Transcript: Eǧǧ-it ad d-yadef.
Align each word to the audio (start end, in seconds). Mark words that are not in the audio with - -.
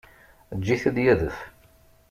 Eǧǧ-it 0.53 0.83
ad 0.89 0.93
d-yadef. 0.95 1.37